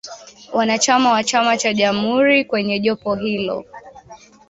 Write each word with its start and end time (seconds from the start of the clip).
Wanachama 0.53 1.11
wa 1.11 1.23
chama 1.23 1.57
cha 1.57 1.73
Jamhuri 1.73 2.45
kwenye 2.45 2.79
jopo 2.79 3.15
hilo 3.15 3.65